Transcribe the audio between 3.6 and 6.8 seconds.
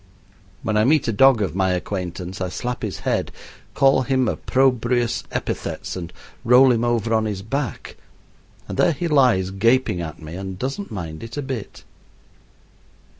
call him opprobrious epithets, and roll